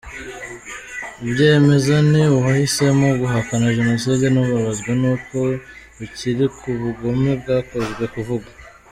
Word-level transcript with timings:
Ubyemeza 1.23 1.95
ni 2.11 2.21
uwahisemo 2.35 3.07
guhakana 3.21 3.67
jenoside, 3.77 4.25
n’ubabazwa 4.29 4.91
n’uko 5.01 5.37
ukuri 6.03 6.45
kw’ubugome 6.57 7.31
bwakozwe 7.41 8.03
kuvugwa. 8.13 8.51